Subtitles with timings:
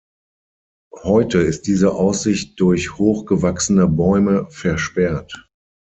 [1.03, 5.47] Heute ist diese Aussicht durch hoch gewachsene Bäume versperrt.